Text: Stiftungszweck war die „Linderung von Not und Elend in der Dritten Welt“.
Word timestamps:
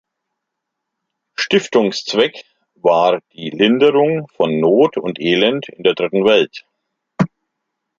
Stiftungszweck 1.37 2.33
war 2.73 3.19
die 3.33 3.51
„Linderung 3.51 4.27
von 4.29 4.59
Not 4.59 4.97
und 4.97 5.19
Elend 5.21 5.69
in 5.69 5.83
der 5.83 5.93
Dritten 5.93 6.25
Welt“. 6.25 6.65